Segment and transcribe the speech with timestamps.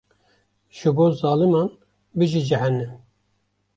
[0.77, 1.69] Ji bo zaliman
[2.17, 2.93] bijî cehennem.